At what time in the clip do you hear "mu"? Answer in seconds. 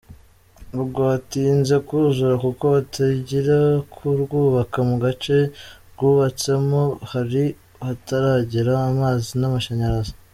4.89-4.95